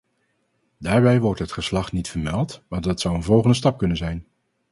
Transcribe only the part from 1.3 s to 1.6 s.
het